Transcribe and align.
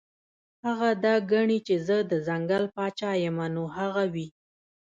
هغه 0.67 0.89
دا 1.03 1.15
ګڼي 1.31 1.59
چې 1.67 1.75
زۀ 1.87 1.97
د 2.11 2.13
ځنګل 2.27 2.63
باچا 2.75 3.11
يمه 3.25 3.47
نو 3.55 3.63
هغه 3.77 4.03
وي- 4.13 4.27